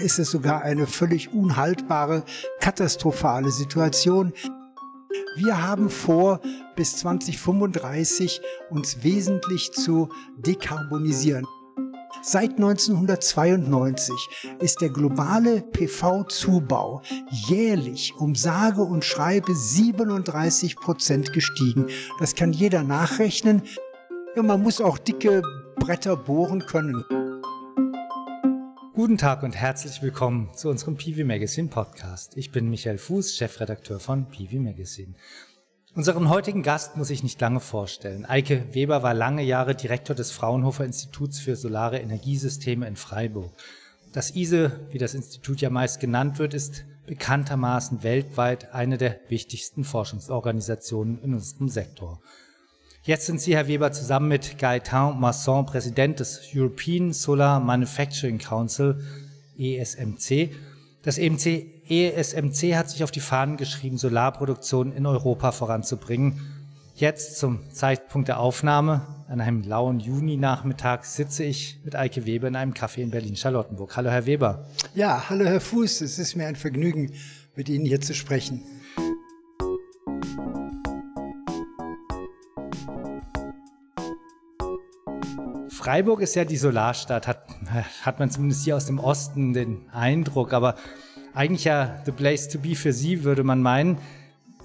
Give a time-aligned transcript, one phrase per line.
[0.00, 2.24] ist es sogar eine völlig unhaltbare,
[2.60, 4.32] katastrophale Situation.
[5.36, 6.40] Wir haben vor,
[6.76, 11.46] bis 2035 uns wesentlich zu dekarbonisieren.
[12.22, 14.14] Seit 1992
[14.60, 21.86] ist der globale PV-Zubau jährlich um sage und schreibe 37 Prozent gestiegen.
[22.18, 23.62] Das kann jeder nachrechnen.
[24.36, 25.42] Ja, man muss auch dicke
[25.76, 27.04] Bretter bohren können.
[28.94, 32.36] Guten Tag und herzlich willkommen zu unserem PV Magazine Podcast.
[32.36, 35.14] Ich bin Michael Fuß, Chefredakteur von PV Magazine.
[35.96, 38.24] Unseren heutigen Gast muss ich nicht lange vorstellen.
[38.24, 43.50] Eike Weber war lange Jahre Direktor des Fraunhofer Instituts für Solare Energiesysteme in Freiburg.
[44.12, 49.82] Das ISE, wie das Institut ja meist genannt wird, ist bekanntermaßen weltweit eine der wichtigsten
[49.82, 52.20] Forschungsorganisationen in unserem Sektor.
[53.06, 58.98] Jetzt sind Sie, Herr Weber, zusammen mit Gaëtan Masson, Präsident des European Solar Manufacturing Council,
[59.58, 60.48] ESMC.
[61.02, 66.40] Das EMC, ESMC hat sich auf die Fahnen geschrieben, Solarproduktion in Europa voranzubringen.
[66.94, 72.56] Jetzt zum Zeitpunkt der Aufnahme, an einem lauen Juni-Nachmittag, sitze ich mit Eike Weber in
[72.56, 73.94] einem Café in Berlin-Charlottenburg.
[73.98, 74.64] Hallo, Herr Weber.
[74.94, 76.00] Ja, hallo, Herr Fuß.
[76.00, 77.12] Es ist mir ein Vergnügen,
[77.54, 78.62] mit Ihnen hier zu sprechen.
[85.84, 87.44] Freiburg ist ja die Solarstadt, hat,
[88.00, 90.76] hat man zumindest hier aus dem Osten den Eindruck, aber
[91.34, 93.98] eigentlich ja the place to be für Sie, würde man meinen.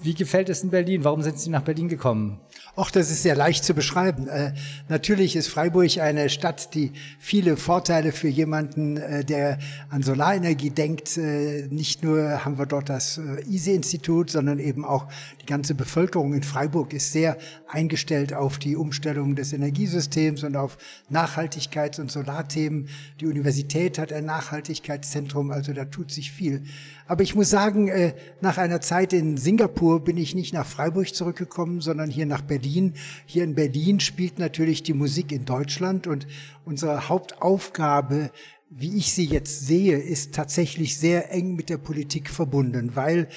[0.01, 1.03] Wie gefällt es in Berlin?
[1.03, 2.39] Warum sind Sie nach Berlin gekommen?
[2.77, 4.29] Auch das ist sehr leicht zu beschreiben.
[4.29, 4.53] Äh,
[4.87, 9.59] natürlich ist Freiburg eine Stadt, die viele Vorteile für jemanden, äh, der
[9.89, 11.17] an Solarenergie denkt.
[11.17, 15.07] Äh, nicht nur haben wir dort das äh, ISE-Institut, sondern eben auch
[15.49, 20.77] ganze Bevölkerung in Freiburg ist sehr eingestellt auf die Umstellung des Energiesystems und auf
[21.11, 22.87] Nachhaltigkeits- und Solarthemen.
[23.19, 26.63] Die Universität hat ein Nachhaltigkeitszentrum, also da tut sich viel.
[27.07, 31.13] Aber ich muss sagen, äh, nach einer Zeit in Singapur bin ich nicht nach Freiburg
[31.15, 32.93] zurückgekommen, sondern hier nach Berlin.
[33.25, 36.27] Hier in Berlin spielt natürlich die Musik in Deutschland und
[36.63, 38.29] unsere Hauptaufgabe
[38.69, 43.27] wie ich sie jetzt sehe, ist tatsächlich sehr eng mit der Politik verbunden, weil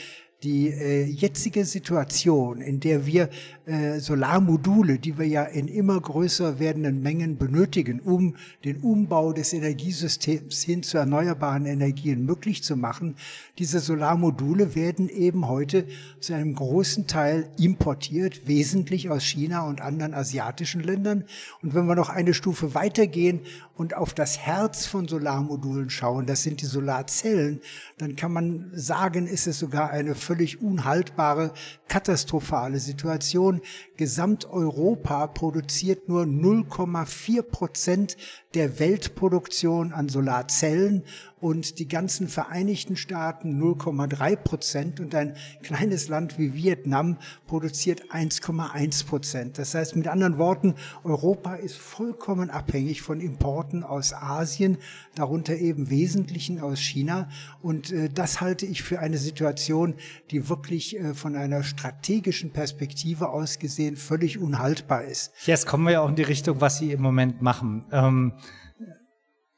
[0.42, 3.28] die äh, jetzige Situation, in der wir
[3.64, 9.52] äh, Solarmodule, die wir ja in immer größer werdenden Mengen benötigen, um den Umbau des
[9.52, 13.14] Energiesystems hin zu erneuerbaren Energien möglich zu machen,
[13.58, 15.86] diese Solarmodule werden eben heute
[16.18, 21.24] zu einem großen Teil importiert, wesentlich aus China und anderen asiatischen Ländern.
[21.62, 23.40] Und wenn wir noch eine Stufe weitergehen
[23.82, 27.60] und auf das Herz von Solarmodulen schauen, das sind die Solarzellen,
[27.98, 31.52] dann kann man sagen, ist es sogar eine völlig unhaltbare,
[31.88, 33.60] katastrophale Situation.
[34.02, 38.16] Gesamteuropa produziert nur 0,4 Prozent
[38.54, 41.04] der Weltproduktion an Solarzellen
[41.40, 49.06] und die ganzen Vereinigten Staaten 0,3 Prozent und ein kleines Land wie Vietnam produziert 1,1
[49.06, 49.58] Prozent.
[49.58, 54.78] Das heißt mit anderen Worten, Europa ist vollkommen abhängig von Importen aus Asien,
[55.14, 57.28] darunter eben wesentlichen aus China
[57.60, 59.94] und äh, das halte ich für eine Situation,
[60.30, 65.32] die wirklich äh, von einer strategischen Perspektive aus gesehen völlig unhaltbar ist.
[65.46, 67.86] Jetzt kommen wir ja auch in die Richtung, was Sie im Moment machen.
[67.92, 68.32] Ähm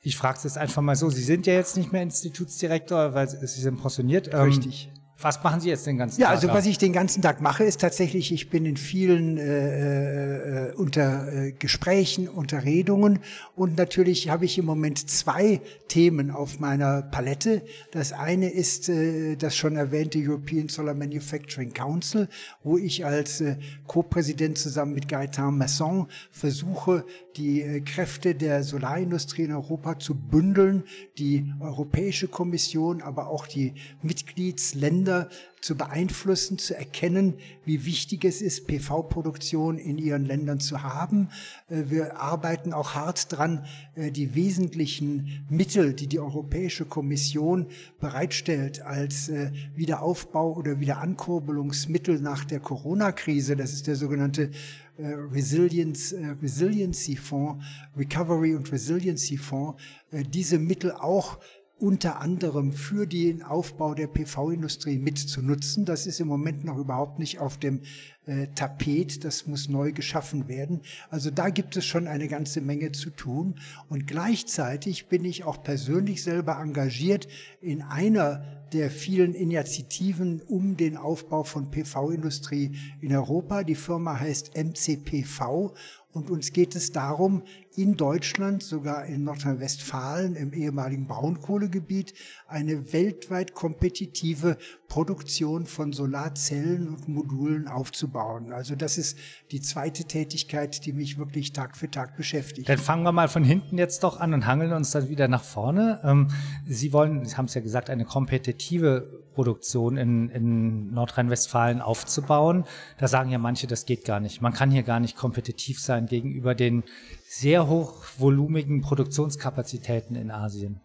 [0.05, 3.27] ich frage es jetzt einfach mal so, Sie sind ja jetzt nicht mehr Institutsdirektor, weil
[3.27, 4.29] Sie sind pensioniert.
[4.33, 4.93] Ähm, Richtig.
[5.25, 6.35] Was machen Sie jetzt den ganzen ja, Tag?
[6.35, 10.69] Ja, also was ich den ganzen Tag mache, ist tatsächlich, ich bin in vielen äh,
[10.69, 13.21] äh, unter äh, Gesprächen, Unterredungen
[13.57, 17.63] und natürlich habe ich im Moment zwei Themen auf meiner Palette.
[17.91, 22.29] Das eine ist äh, das schon erwähnte European Solar Manufacturing Council,
[22.63, 29.43] wo ich als äh, Co-Präsident zusammen mit Gaëtan Masson versuche, die äh, Kräfte der Solarindustrie
[29.43, 30.85] in Europa zu bündeln,
[31.19, 35.29] die Europäische Kommission, aber auch die Mitgliedsländer Länder
[35.65, 41.31] zu beeinflussen, zu erkennen, wie wichtig es ist, PV-Produktion in ihren Ländern zu haben.
[41.71, 43.65] Äh, wir arbeiten auch hart dran,
[43.95, 47.69] äh, die wesentlichen Mittel, die die Europäische Kommission
[47.99, 54.51] bereitstellt als äh, Wiederaufbau oder Wiederankurbelungsmittel nach der Corona-Krise, das ist der sogenannte
[54.97, 57.65] Resilience, Resiliency Fonds,
[57.97, 59.83] Recovery und Resiliency Fonds,
[60.13, 61.41] diese Mittel auch
[61.79, 65.85] unter anderem für den Aufbau der PV-Industrie mitzunutzen.
[65.85, 67.81] Das ist im Moment noch überhaupt nicht auf dem
[68.27, 69.25] äh, Tapet.
[69.25, 70.81] Das muss neu geschaffen werden.
[71.11, 73.57] Also da gibt es schon eine ganze Menge zu tun.
[73.89, 77.27] Und gleichzeitig bin ich auch persönlich selber engagiert
[77.61, 83.63] in einer der vielen Initiativen um den Aufbau von PV-Industrie in Europa.
[83.63, 85.75] Die Firma heißt MCPV
[86.15, 87.43] Und uns geht es darum,
[87.75, 92.15] in Deutschland, sogar in Nordrhein-Westfalen, im ehemaligen Braunkohlegebiet,
[92.47, 94.57] eine weltweit kompetitive
[94.87, 98.53] Produktion von Solarzellen und Modulen aufzubauen.
[98.53, 99.19] Also das ist
[99.51, 102.69] die zweite Tätigkeit, die mich wirklich Tag für Tag beschäftigt.
[102.69, 105.43] Dann fangen wir mal von hinten jetzt doch an und hangeln uns dann wieder nach
[105.43, 106.01] vorne.
[106.05, 106.29] Ähm,
[106.65, 112.65] Sie wollen, Sie haben es ja gesagt, eine kompetitive Produktion in, in Nordrhein-Westfalen aufzubauen.
[112.99, 114.41] Da sagen ja manche, das geht gar nicht.
[114.41, 116.85] Man kann hier gar nicht kompetitiv sein gegenüber den
[117.27, 120.81] sehr hochvolumigen Produktionskapazitäten in Asien.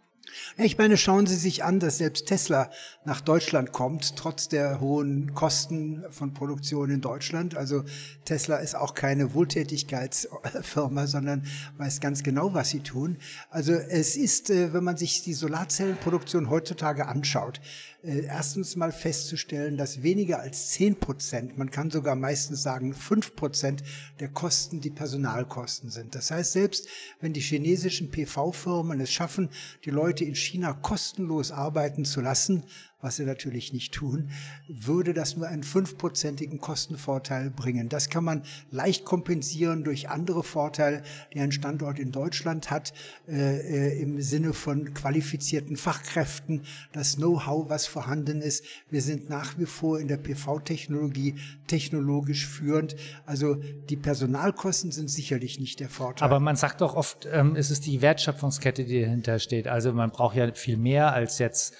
[0.57, 2.69] Ich meine, schauen Sie sich an, dass selbst Tesla
[3.05, 7.55] nach Deutschland kommt, trotz der hohen Kosten von Produktion in Deutschland.
[7.55, 7.83] Also
[8.25, 11.45] Tesla ist auch keine Wohltätigkeitsfirma, sondern
[11.77, 13.17] weiß ganz genau, was sie tun.
[13.49, 17.61] Also es ist, äh, wenn man sich die Solarzellenproduktion heutzutage anschaut,
[18.01, 23.35] äh, erstens mal festzustellen, dass weniger als zehn Prozent, man kann sogar meistens sagen fünf
[23.35, 23.83] Prozent
[24.19, 26.15] der Kosten die Personalkosten sind.
[26.15, 26.87] Das heißt, selbst
[27.19, 29.49] wenn die chinesischen PV-Firmen es schaffen,
[29.83, 32.63] die Leute in China kostenlos arbeiten zu lassen,
[33.01, 34.29] was sie natürlich nicht tun,
[34.67, 37.87] würde das nur einen fünfprozentigen Kostenvorteil bringen.
[37.87, 41.03] Das kann man leicht kompensieren durch andere Vorteile,
[41.33, 42.93] die ein Standort in Deutschland hat,
[43.27, 48.65] äh, äh im Sinne von qualifizierten Fachkräften, das Know-how, was vorhanden ist.
[48.89, 51.35] Wir sind nach wie vor in der PV-Technologie
[51.67, 52.95] technologisch führend.
[53.25, 56.25] Also die Personalkosten sind sicherlich nicht der Vorteil.
[56.25, 59.67] Aber man sagt doch oft, ähm, es ist die Wertschöpfungskette, die dahinter steht.
[59.67, 61.73] Also man braucht ja viel mehr als jetzt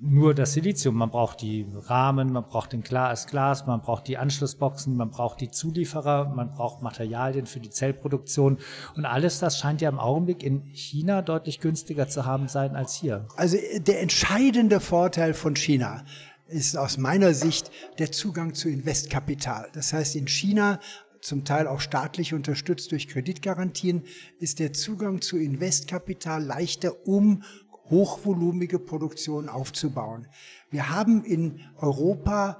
[0.00, 0.96] nur das Silizium.
[0.96, 5.40] Man braucht die Rahmen, man braucht den Glas, Glas, man braucht die Anschlussboxen, man braucht
[5.40, 8.58] die Zulieferer, man braucht Materialien für die Zellproduktion.
[8.96, 12.94] Und alles das scheint ja im Augenblick in China deutlich günstiger zu haben sein als
[12.94, 13.26] hier.
[13.36, 16.04] Also der entscheidende Vorteil von China
[16.48, 19.68] ist aus meiner Sicht der Zugang zu Investkapital.
[19.72, 20.80] Das heißt, in China
[21.20, 24.04] zum Teil auch staatlich unterstützt durch Kreditgarantien,
[24.38, 27.42] ist der Zugang zu Investkapital leichter, um
[27.90, 30.26] hochvolumige Produktion aufzubauen.
[30.70, 32.58] Wir haben in Europa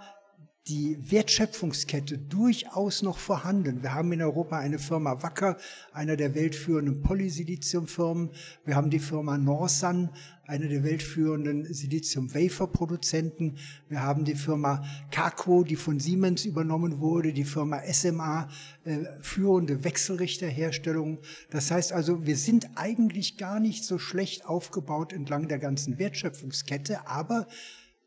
[0.69, 3.82] die Wertschöpfungskette durchaus noch vorhanden.
[3.82, 5.56] Wir haben in Europa eine Firma Wacker,
[5.93, 8.31] einer der weltführenden Polysiliziumfirmen.
[8.65, 10.11] Wir haben die Firma Norsan,
[10.50, 13.56] einer der weltführenden Silizium-Wafer-Produzenten.
[13.88, 18.49] Wir haben die Firma Kako, die von Siemens übernommen wurde, die Firma SMA,
[18.85, 21.20] äh, führende Wechselrichterherstellung.
[21.50, 27.06] Das heißt also, wir sind eigentlich gar nicht so schlecht aufgebaut entlang der ganzen Wertschöpfungskette,
[27.06, 27.46] aber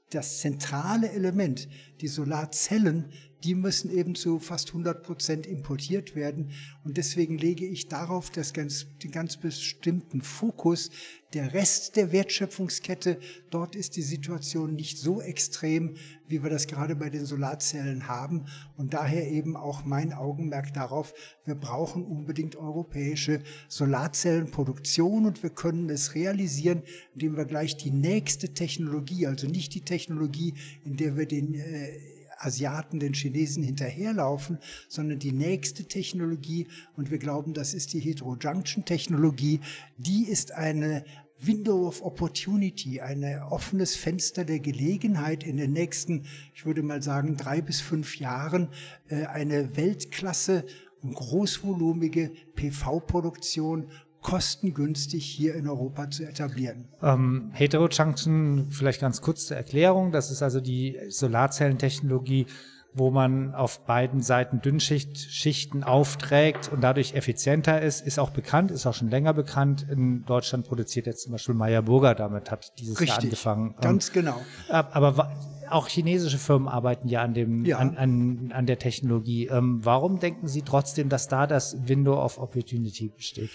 [0.09, 1.69] das zentrale Element,
[2.03, 3.05] die Solarzellen,
[3.43, 6.51] die müssen eben zu fast 100 Prozent importiert werden.
[6.83, 10.91] Und deswegen lege ich darauf das ganz, den ganz bestimmten Fokus.
[11.33, 13.19] Der Rest der Wertschöpfungskette,
[13.49, 15.95] dort ist die Situation nicht so extrem,
[16.27, 18.45] wie wir das gerade bei den Solarzellen haben.
[18.77, 21.13] Und daher eben auch mein Augenmerk darauf,
[21.43, 26.83] wir brauchen unbedingt europäische Solarzellenproduktion und wir können es realisieren,
[27.13, 30.53] indem wir gleich die nächste Technologie, also nicht die Technologie,
[30.85, 31.92] in der wir den äh,
[32.37, 34.59] Asiaten, den Chinesen hinterherlaufen,
[34.89, 39.61] sondern die nächste Technologie, und wir glauben, das ist die Heterojunction-Technologie,
[39.97, 41.05] die ist eine
[41.39, 47.35] Window of Opportunity, ein offenes Fenster der Gelegenheit in den nächsten, ich würde mal sagen,
[47.37, 48.69] drei bis fünf Jahren,
[49.09, 50.65] äh, eine Weltklasse
[51.01, 53.89] und großvolumige PV-Produktion
[54.23, 56.85] kostengünstig hier in Europa zu etablieren.
[57.01, 62.47] Ähm, Heterojunction, vielleicht ganz kurz zur Erklärung, das ist also die Solarzellentechnologie,
[62.95, 68.85] wo man auf beiden Seiten Dünnschichten aufträgt und dadurch effizienter ist, ist auch bekannt, ist
[68.85, 69.87] auch schon länger bekannt.
[69.89, 73.75] In Deutschland produziert jetzt zum Beispiel Meyer Burger damit, hat dieses Richtig, Jahr angefangen.
[73.81, 74.39] Ganz ähm, genau.
[74.69, 75.35] Aber
[75.69, 77.79] auch chinesische Firmen arbeiten ja an dem, ja.
[77.79, 79.47] An, an, an der Technologie.
[79.47, 83.49] Ähm, warum denken Sie trotzdem, dass da das Window of Opportunity besteht?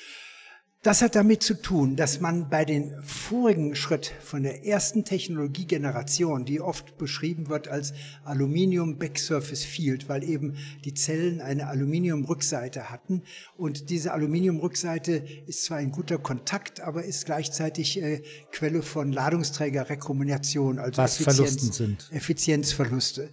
[0.89, 6.47] Das hat damit zu tun, dass man bei den vorigen Schritt von der ersten Technologiegeneration,
[6.47, 7.93] die oft beschrieben wird als
[8.25, 13.21] Aluminium Backsurface Field, weil eben die Zellen eine Aluminiumrückseite hatten
[13.59, 20.79] und diese Aluminiumrückseite ist zwar ein guter Kontakt, aber ist gleichzeitig äh, Quelle von Ladungsträgerrekombination,
[20.79, 22.09] also Effizienz.
[22.13, 23.29] Effizienzverluste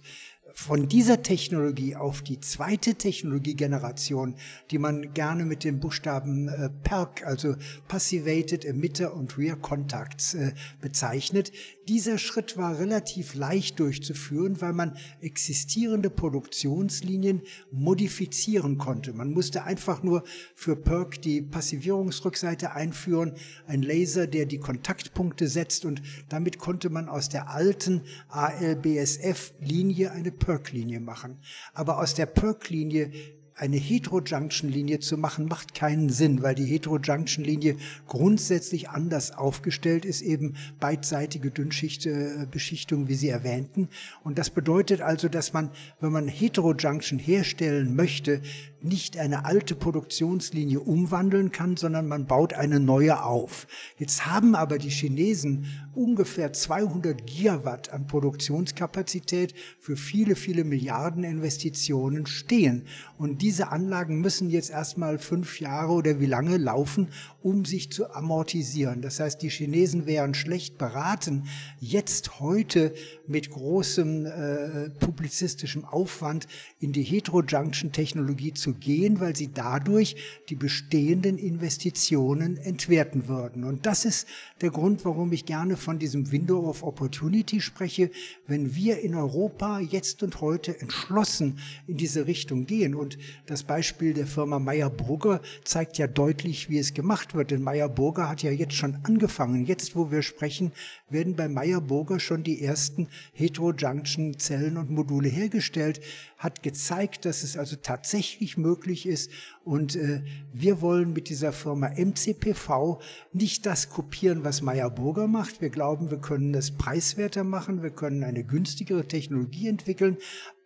[0.58, 4.36] von dieser Technologie auf die zweite Technologiegeneration,
[4.70, 7.56] die man gerne mit den Buchstaben äh, PERC, also
[7.88, 11.52] Passivated Emitter und Rear Contacts äh, bezeichnet.
[11.88, 19.12] Dieser Schritt war relativ leicht durchzuführen, weil man existierende Produktionslinien modifizieren konnte.
[19.12, 23.34] Man musste einfach nur für PERC die Passivierungsrückseite einführen,
[23.66, 30.32] ein Laser, der die Kontaktpunkte setzt und damit konnte man aus der alten ALBSF-Linie eine
[30.46, 31.40] Perk-Linie machen.
[31.74, 33.10] Aber aus der Perk-Linie
[33.56, 37.76] eine Heterojunction-Linie zu machen, macht keinen Sinn, weil die Heterojunction-Linie
[38.06, 43.88] grundsätzlich anders aufgestellt ist, eben beidseitige Dünnschichtbeschichtung, wie Sie erwähnten.
[44.22, 48.42] Und das bedeutet also, dass man, wenn man Heterojunction herstellen möchte,
[48.86, 53.66] nicht eine alte Produktionslinie umwandeln kann, sondern man baut eine neue auf.
[53.98, 62.26] Jetzt haben aber die Chinesen ungefähr 200 Gigawatt an Produktionskapazität für viele, viele Milliarden Investitionen
[62.26, 62.86] stehen.
[63.18, 67.08] Und diese Anlagen müssen jetzt erstmal fünf Jahre oder wie lange laufen,
[67.42, 69.02] um sich zu amortisieren.
[69.02, 71.44] Das heißt, die Chinesen wären schlecht beraten,
[71.80, 72.94] jetzt heute
[73.26, 76.46] mit großem äh, publizistischem Aufwand
[76.78, 80.16] in die Heterojunction-Technologie zu gehen, weil sie dadurch
[80.48, 83.64] die bestehenden Investitionen entwerten würden.
[83.64, 84.26] Und das ist
[84.60, 88.10] der Grund, warum ich gerne von diesem Window of Opportunity spreche.
[88.46, 94.14] Wenn wir in Europa jetzt und heute entschlossen in diese Richtung gehen und das Beispiel
[94.14, 98.74] der Firma Meyer-Burger zeigt ja deutlich, wie es gemacht wird, denn Meyer-Burger hat ja jetzt
[98.74, 99.64] schon angefangen.
[99.66, 100.72] Jetzt, wo wir sprechen,
[101.08, 106.00] werden bei Meyer-Burger schon die ersten Heterojunction-Zellen und Module hergestellt
[106.36, 109.30] hat gezeigt, dass es also tatsächlich möglich ist.
[109.66, 113.00] Und äh, wir wollen mit dieser Firma MCPV
[113.32, 115.60] nicht das kopieren, was Meyer Burger macht.
[115.60, 120.18] Wir glauben, wir können es preiswerter machen, wir können eine günstigere Technologie entwickeln,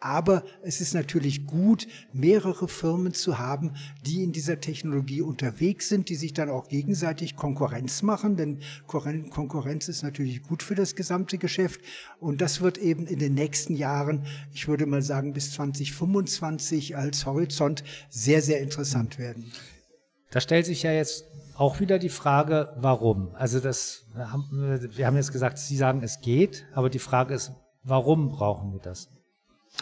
[0.03, 3.75] aber es ist natürlich gut, mehrere Firmen zu haben,
[4.07, 9.89] die in dieser Technologie unterwegs sind, die sich dann auch gegenseitig Konkurrenz machen, denn Konkurrenz
[9.89, 11.83] ist natürlich gut für das gesamte Geschäft.
[12.19, 17.27] Und das wird eben in den nächsten Jahren, ich würde mal sagen bis 2025 als
[17.27, 19.53] Horizont sehr, sehr interessant werden.
[20.31, 21.25] Da stellt sich ja jetzt
[21.57, 23.35] auch wieder die Frage, warum?
[23.35, 28.31] Also das, wir haben jetzt gesagt, Sie sagen, es geht, aber die Frage ist, warum
[28.31, 29.09] brauchen wir das?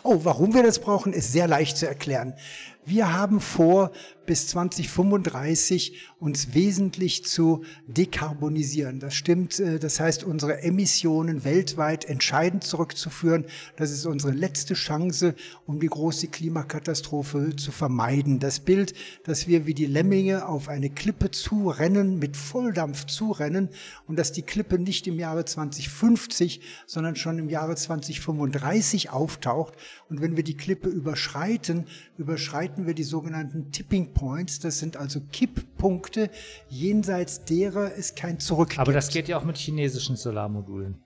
[0.03, 2.35] Oh, warum wir das brauchen, ist sehr leicht zu erklären.
[2.89, 3.93] Wir haben vor,
[4.29, 9.01] bis 2035 uns wesentlich zu dekarbonisieren.
[9.01, 9.59] Das stimmt.
[9.59, 13.47] Äh, das heißt, unsere Emissionen weltweit entscheidend zurückzuführen.
[13.77, 15.35] Das ist unsere letzte Chance,
[15.67, 18.39] um die große Klimakatastrophe zu vermeiden.
[18.39, 18.93] Das Bild,
[19.25, 23.71] dass wir wie die Lemminge auf eine Klippe zurennen, mit Volldampf zurennen
[24.07, 29.75] und dass die Klippe nicht im Jahre 2050, sondern schon im Jahre 2035 auftaucht.
[30.11, 31.87] Und wenn wir die Klippe überschreiten,
[32.19, 34.61] überschreiten wir die sogenannten Tipping Points.
[34.61, 36.31] Das sind also Kipppunkte,
[36.69, 38.81] jenseits derer es kein Zurück gibt.
[38.81, 41.03] Aber das geht ja auch mit chinesischen Solarmodulen.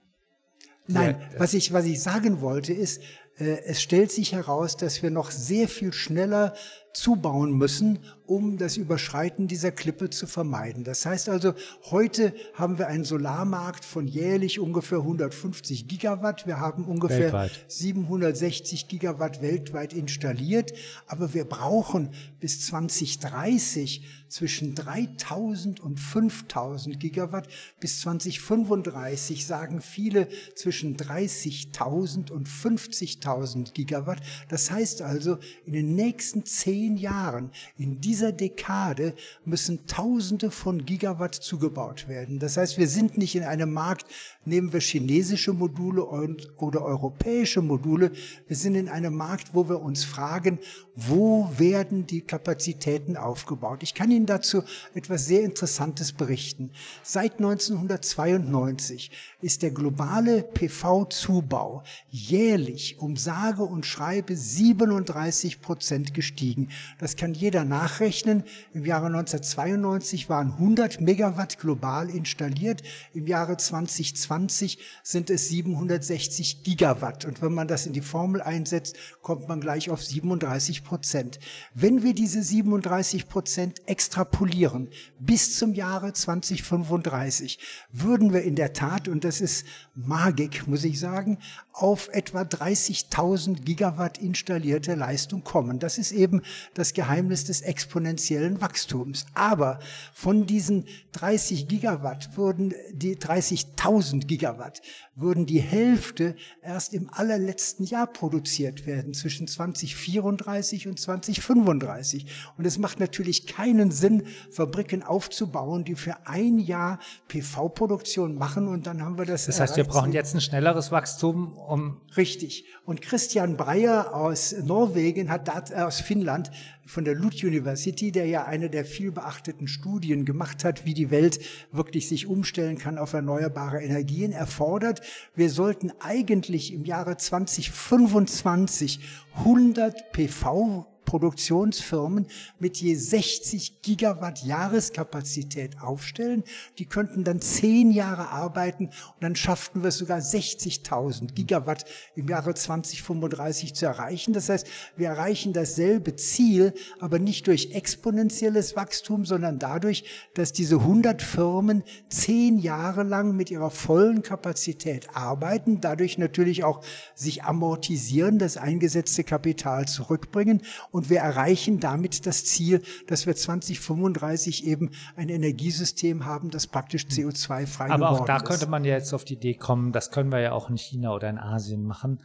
[0.87, 3.01] Nein, was ich, was ich sagen wollte ist,
[3.37, 6.53] äh, es stellt sich heraus, dass wir noch sehr viel schneller
[6.93, 10.83] zubauen müssen, um das Überschreiten dieser Klippe zu vermeiden.
[10.83, 11.53] Das heißt also,
[11.89, 16.47] heute haben wir einen Solarmarkt von jährlich ungefähr 150 Gigawatt.
[16.47, 17.65] Wir haben ungefähr weltweit.
[17.67, 20.73] 760 Gigawatt weltweit installiert.
[21.07, 27.47] Aber wir brauchen bis 2030 zwischen 3000 und 5000 Gigawatt.
[27.79, 34.21] Bis 2035 sagen viele zwischen 30.000 und 50.000 Gigawatt.
[34.49, 39.13] Das heißt also, in den nächsten zehn zehn Jahren, in dieser Dekade,
[39.45, 42.39] müssen Tausende von Gigawatt zugebaut werden.
[42.39, 44.05] Das heißt, wir sind nicht in einem Markt,
[44.43, 48.11] nehmen wir chinesische Module oder europäische Module.
[48.47, 50.59] Wir sind in einem Markt, wo wir uns fragen,
[50.95, 53.81] wo werden die Kapazitäten aufgebaut?
[53.81, 54.63] Ich kann Ihnen dazu
[54.93, 56.71] etwas sehr Interessantes berichten.
[57.01, 59.09] Seit 1992
[59.41, 66.69] ist der globale PV-Zubau jährlich um sage und schreibe 37 Prozent gestiegen.
[66.99, 68.43] Das kann jeder nachrechnen.
[68.73, 72.83] Im Jahre 1992 waren 100 Megawatt global installiert.
[73.13, 77.25] Im Jahre 2020 sind es 760 Gigawatt.
[77.25, 81.39] Und wenn man das in die Formel einsetzt, kommt man gleich auf 37 Prozent.
[81.73, 84.89] Wenn wir diese 37 Prozent extrapolieren
[85.19, 87.59] bis zum Jahre 2035,
[87.91, 89.65] würden wir in der Tat, und das ist
[89.95, 91.37] Magik, muss ich sagen,
[91.71, 95.79] auf etwa 30.000 Gigawatt installierte Leistung kommen.
[95.79, 96.41] Das ist eben
[96.73, 99.25] das Geheimnis des exponentiellen Wachstums.
[99.33, 99.79] Aber
[100.13, 104.81] von diesen 30 Gigawatt würden die 30.000 Gigawatt
[105.15, 112.25] würden die Hälfte erst im allerletzten Jahr produziert werden, zwischen 2034 und 2035.
[112.57, 118.87] Und es macht natürlich keinen Sinn, Fabriken aufzubauen, die für ein Jahr PV-Produktion machen und
[118.87, 119.45] dann haben wir das.
[119.45, 122.01] Das heißt, wir brauchen jetzt ein schnelleres Wachstum, um.
[122.17, 122.65] Richtig.
[122.85, 126.42] Und Christian Breyer aus Norwegen hat, aus Finnland,
[126.85, 131.11] von der Lund University, der ja eine der viel beachteten Studien gemacht hat, wie die
[131.11, 131.39] Welt
[131.71, 135.01] wirklich sich umstellen kann auf erneuerbare Energien, erfordert,
[135.35, 138.99] wir sollten eigentlich im Jahre 2025
[139.35, 142.27] 100 PV Produktionsfirmen
[142.59, 146.43] mit je 60 Gigawatt Jahreskapazität aufstellen.
[146.77, 152.53] Die könnten dann zehn Jahre arbeiten und dann schafften wir sogar 60.000 Gigawatt im Jahre
[152.53, 154.33] 2035 zu erreichen.
[154.33, 160.77] Das heißt, wir erreichen dasselbe Ziel, aber nicht durch exponentielles Wachstum, sondern dadurch, dass diese
[160.77, 166.83] 100 Firmen zehn Jahre lang mit ihrer vollen Kapazität arbeiten, dadurch natürlich auch
[167.15, 170.61] sich amortisieren, das eingesetzte Kapital zurückbringen
[170.93, 177.05] und wir erreichen damit das Ziel, dass wir 2035 eben ein Energiesystem haben, das praktisch
[177.05, 178.45] CO2-frei Aber auch da ist.
[178.45, 181.13] könnte man ja jetzt auf die Idee kommen, das können wir ja auch in China
[181.13, 182.19] oder in Asien machen.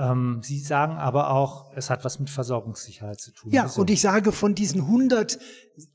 [0.00, 3.52] Ähm, Sie sagen aber auch, es hat was mit Versorgungssicherheit zu tun.
[3.52, 3.82] Ja, Wieso?
[3.82, 5.38] und ich sage von diesen 100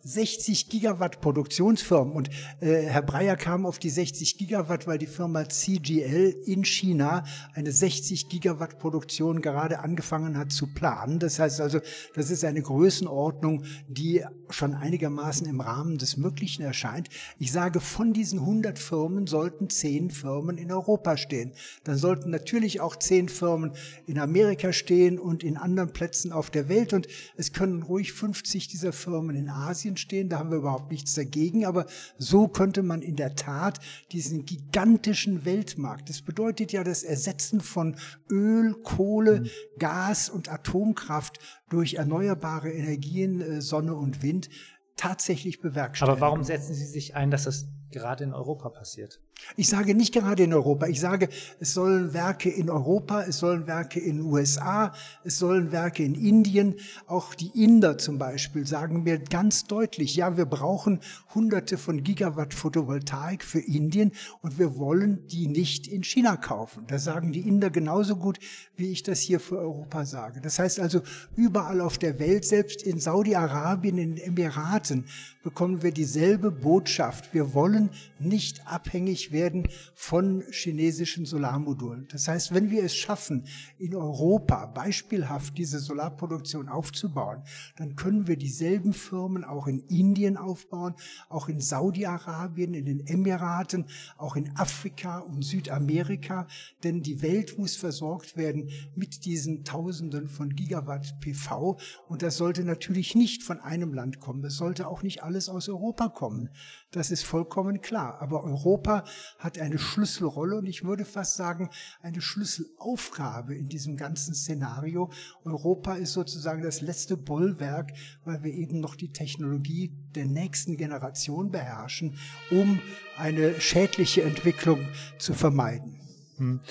[0.01, 2.13] 60 Gigawatt Produktionsfirmen.
[2.13, 7.23] Und äh, Herr Breyer kam auf die 60 Gigawatt, weil die Firma CGL in China
[7.53, 11.19] eine 60 Gigawatt Produktion gerade angefangen hat zu planen.
[11.19, 11.79] Das heißt also,
[12.13, 17.09] das ist eine Größenordnung, die schon einigermaßen im Rahmen des Möglichen erscheint.
[17.39, 21.53] Ich sage, von diesen 100 Firmen sollten 10 Firmen in Europa stehen.
[21.83, 23.73] Dann sollten natürlich auch 10 Firmen
[24.07, 26.93] in Amerika stehen und in anderen Plätzen auf der Welt.
[26.93, 31.13] Und es können ruhig 50 dieser Firmen in Asien stehen, da haben wir überhaupt nichts
[31.13, 31.85] dagegen, aber
[32.17, 33.79] so könnte man in der Tat
[34.11, 37.95] diesen gigantischen Weltmarkt, das bedeutet ja das Ersetzen von
[38.29, 39.49] Öl, Kohle, mhm.
[39.79, 44.49] Gas und Atomkraft durch erneuerbare Energien, äh, Sonne und Wind,
[44.95, 46.17] tatsächlich bewerkstelligen.
[46.17, 49.19] Aber warum setzen Sie sich ein, dass das gerade in Europa passiert?
[49.57, 50.87] Ich sage nicht gerade in Europa.
[50.87, 56.03] Ich sage, es sollen Werke in Europa, es sollen Werke in USA, es sollen Werke
[56.03, 56.75] in Indien.
[57.07, 60.99] Auch die Inder zum Beispiel sagen mir ganz deutlich, ja, wir brauchen
[61.33, 64.11] hunderte von Gigawatt Photovoltaik für Indien
[64.41, 66.83] und wir wollen die nicht in China kaufen.
[66.87, 68.39] Das sagen die Inder genauso gut,
[68.75, 70.41] wie ich das hier für Europa sage.
[70.41, 71.01] Das heißt also,
[71.35, 75.05] überall auf der Welt, selbst in Saudi-Arabien, in den Emiraten,
[75.43, 77.33] bekommen wir dieselbe Botschaft.
[77.33, 77.89] Wir wollen
[78.19, 82.07] nicht abhängig werden von chinesischen Solarmodulen.
[82.11, 83.47] Das heißt, wenn wir es schaffen,
[83.77, 87.43] in Europa beispielhaft diese Solarproduktion aufzubauen,
[87.77, 90.95] dann können wir dieselben Firmen auch in Indien aufbauen,
[91.29, 93.85] auch in Saudi-Arabien, in den Emiraten,
[94.17, 96.47] auch in Afrika und Südamerika,
[96.83, 102.63] denn die Welt muss versorgt werden mit diesen Tausenden von Gigawatt PV und das sollte
[102.63, 104.41] natürlich nicht von einem Land kommen.
[104.41, 106.49] Das sollte auch nicht alles aus Europa kommen.
[106.95, 108.21] Das ist vollkommen klar.
[108.21, 109.03] Aber Europa
[109.37, 111.69] hat eine Schlüsselrolle und ich würde fast sagen,
[112.01, 115.11] eine Schlüsselaufgabe in diesem ganzen Szenario.
[115.43, 117.91] Europa ist sozusagen das letzte Bollwerk,
[118.23, 122.17] weil wir eben noch die Technologie der nächsten Generation beherrschen,
[122.49, 122.79] um
[123.17, 124.79] eine schädliche Entwicklung
[125.19, 125.99] zu vermeiden.
[126.37, 126.61] Hm.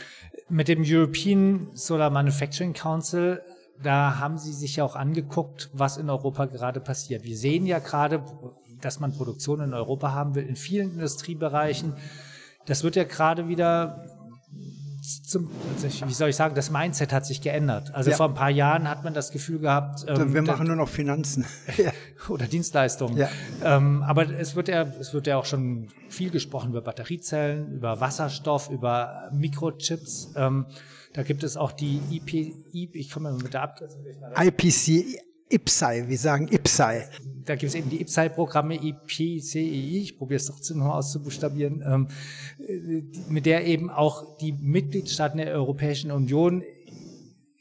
[0.49, 3.43] Mit dem European Solar Manufacturing Council
[3.83, 7.25] da haben Sie sich ja auch angeguckt, was in Europa gerade passiert.
[7.25, 8.25] Wir sehen ja gerade,
[8.85, 11.95] dass man Produktion in Europa haben will, in vielen Industriebereichen.
[12.67, 14.07] Das wird ja gerade wieder
[15.27, 15.51] zum,
[16.07, 17.95] wie soll ich sagen, das Mindset hat sich geändert.
[17.95, 18.17] Also ja.
[18.17, 21.45] vor ein paar Jahren hat man das Gefühl gehabt, ähm, wir machen nur noch Finanzen
[22.29, 23.19] oder Dienstleistungen.
[23.19, 23.29] Ja.
[23.63, 28.01] Ähm, aber es wird ja, es wird ja auch schon viel gesprochen über Batteriezellen, über
[28.01, 30.33] Wasserstoff, über Mikrochips.
[30.37, 30.67] Ähm,
[31.13, 32.33] da gibt es auch die IP,
[32.73, 34.01] IP ich komme mit der Abkürzung.
[34.37, 37.03] IPC, IPSI, wir sagen IPSI.
[37.45, 42.09] Da gibt es eben die IPSI-Programme, IPCEI, ich probiere es trotzdem noch auszubuchstabieren, ähm,
[43.29, 46.63] mit der eben auch die Mitgliedstaaten der Europäischen Union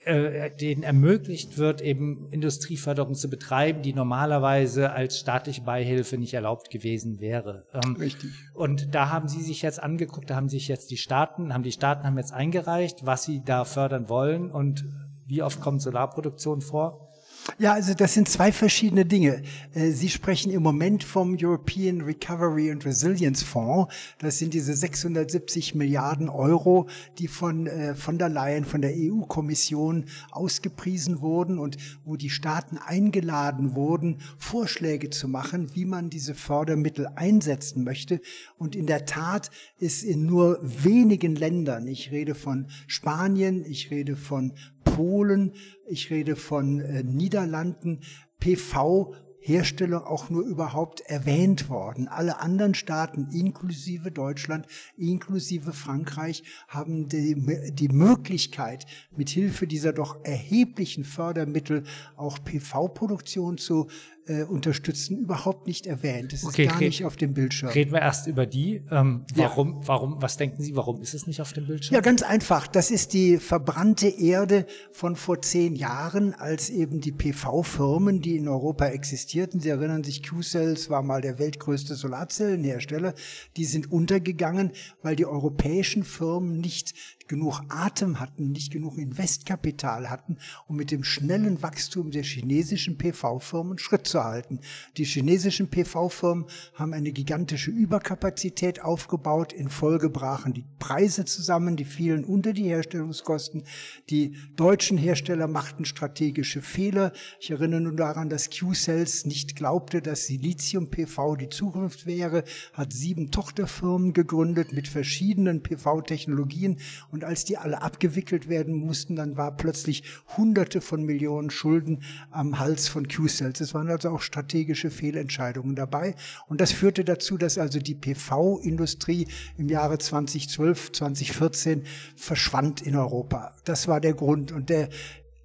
[0.06, 6.70] äh, denen ermöglicht wird, eben Industrieförderung zu betreiben, die normalerweise als staatliche Beihilfe nicht erlaubt
[6.70, 7.66] gewesen wäre.
[7.74, 8.32] Ähm, Richtig.
[8.54, 11.72] Und da haben Sie sich jetzt angeguckt, da haben sich jetzt die Staaten, haben die
[11.72, 14.84] Staaten haben jetzt eingereicht, was sie da fördern wollen und
[15.26, 17.13] wie oft kommt Solarproduktion vor?
[17.60, 19.42] Ja, also das sind zwei verschiedene Dinge.
[19.74, 23.94] Äh, Sie sprechen im Moment vom European Recovery and Resilience Fonds.
[24.20, 26.88] Das sind diese 670 Milliarden Euro,
[27.20, 32.78] die von äh, von der Leyen, von der EU-Kommission ausgepriesen wurden und wo die Staaten
[32.78, 38.22] eingeladen wurden, Vorschläge zu machen, wie man diese Fördermittel einsetzen möchte.
[38.58, 44.16] Und in der Tat ist in nur wenigen Ländern, ich rede von Spanien, ich rede
[44.16, 44.54] von
[44.96, 45.54] Polen,
[45.88, 48.02] ich rede von äh, Niederlanden,
[48.40, 52.08] PV Herstellung auch nur überhaupt erwähnt worden.
[52.08, 57.36] Alle anderen Staaten, inklusive Deutschland, inklusive Frankreich, haben die,
[57.74, 61.84] die Möglichkeit, mit Hilfe dieser doch erheblichen Fördermittel
[62.16, 63.88] auch PV-Produktion zu
[64.28, 66.34] äh, unterstützen, überhaupt nicht erwähnt.
[66.34, 67.70] Es okay, ist gar nicht auf dem Bildschirm.
[67.70, 68.82] Reden wir erst über die.
[68.90, 69.88] Ähm, warum, ja.
[69.88, 71.94] warum, was denken Sie, warum ist es nicht auf dem Bildschirm?
[71.94, 72.68] Ja, ganz einfach.
[72.68, 78.48] Das ist die verbrannte Erde von vor zehn Jahren, als eben die PV-Firmen, die in
[78.48, 83.14] Europa existierten, Sie erinnern sich, Q-Cells war mal der weltgrößte Solarzellenhersteller,
[83.58, 86.94] die sind untergegangen, weil die europäischen Firmen nicht
[87.28, 93.78] genug Atem hatten, nicht genug Investkapital hatten, um mit dem schnellen Wachstum der chinesischen PV-Firmen
[93.78, 94.60] Schritt zu halten.
[94.98, 99.54] Die chinesischen PV-Firmen haben eine gigantische Überkapazität aufgebaut.
[99.54, 103.64] In Folge brachen die Preise zusammen, die fielen unter die Herstellungskosten.
[104.10, 107.14] Die deutschen Hersteller machten strategische Fehler.
[107.40, 113.32] Ich erinnere nur daran, dass Q-Cells nicht glaubte, dass Silizium-PV die Zukunft wäre, hat sieben
[113.32, 116.78] Tochterfirmen gegründet mit verschiedenen PV-Technologien
[117.14, 120.04] und als die alle abgewickelt werden mussten, dann war plötzlich
[120.36, 123.62] Hunderte von Millionen Schulden am Hals von Q-Cells.
[123.62, 126.16] Es waren also auch strategische Fehlentscheidungen dabei.
[126.48, 129.28] Und das führte dazu, dass also die PV-Industrie
[129.60, 131.84] im Jahre 2012, 2014
[132.16, 133.54] verschwand in Europa.
[133.64, 134.52] Das war der Grund.
[134.52, 134.90] Und der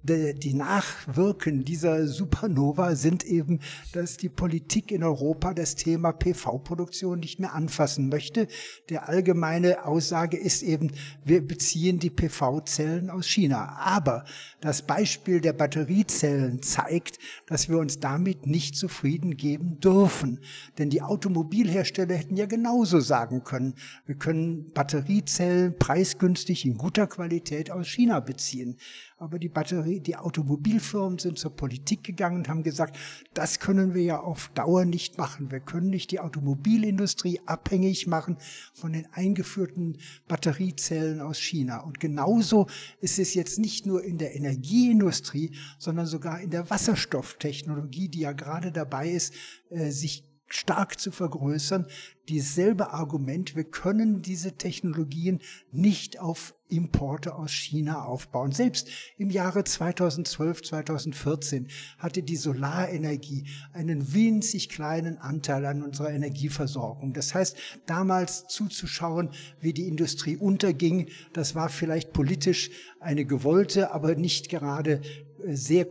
[0.01, 3.59] die Nachwirken dieser Supernova sind eben,
[3.91, 8.47] dass die Politik in Europa das Thema PV-Produktion nicht mehr anfassen möchte.
[8.87, 10.91] Der allgemeine Aussage ist eben,
[11.25, 13.77] wir beziehen die PV-Zellen aus China.
[13.77, 14.23] Aber
[14.61, 20.39] das Beispiel der Batteriezellen zeigt, dass wir uns damit nicht zufrieden geben dürfen.
[20.77, 27.69] Denn die Automobilhersteller hätten ja genauso sagen können, wir können Batteriezellen preisgünstig in guter Qualität
[27.69, 28.77] aus China beziehen.
[29.21, 32.97] Aber die Batterie, die Automobilfirmen sind zur Politik gegangen und haben gesagt,
[33.33, 35.51] das können wir ja auf Dauer nicht machen.
[35.51, 38.37] Wir können nicht die Automobilindustrie abhängig machen
[38.73, 39.97] von den eingeführten
[40.29, 41.81] Batteriezellen aus China.
[41.81, 42.67] Und genauso
[43.01, 48.31] ist es jetzt nicht nur in der Energieindustrie, sondern sogar in der Wasserstofftechnologie, die ja
[48.31, 49.33] gerade dabei ist,
[49.69, 51.85] äh, sich stark zu vergrößern.
[52.27, 55.39] Dieselbe Argument, wir können diese Technologien
[55.71, 58.51] nicht auf Importe aus China aufbauen.
[58.51, 67.13] Selbst im Jahre 2012, 2014 hatte die Solarenergie einen winzig kleinen Anteil an unserer Energieversorgung.
[67.13, 67.57] Das heißt,
[67.87, 75.01] damals zuzuschauen, wie die Industrie unterging, das war vielleicht politisch eine gewollte, aber nicht gerade
[75.45, 75.85] sehr